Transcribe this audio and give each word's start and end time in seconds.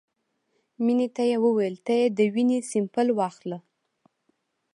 مينې 0.83 1.07
ته 1.15 1.23
يې 1.29 1.37
وويل 1.45 1.75
ته 1.85 1.93
يې 1.99 2.07
د 2.17 2.19
وينې 2.33 2.59
سېمپل 2.71 3.07
واخله. 3.13 3.57